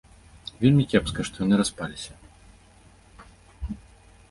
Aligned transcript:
Вельмі 0.61 0.83
кепска, 0.93 1.21
што 1.29 1.35
яны 1.45 1.59
распаліся. 1.61 2.11